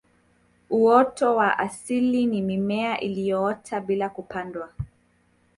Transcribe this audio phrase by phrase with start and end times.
[0.69, 4.69] uoto wa asili ni mimea iliyoota bila kupandwa